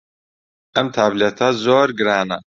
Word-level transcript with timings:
ئەم 0.75 0.87
تابلێتە 0.95 1.47
زۆر 1.63 1.87
گرانە. 1.99 2.37